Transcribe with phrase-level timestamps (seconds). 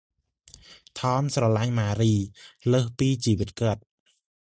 [0.99, 2.13] ថម ស្រលាញ់ ម៉ារី
[2.73, 3.81] លើសពីជីវិតគាត់។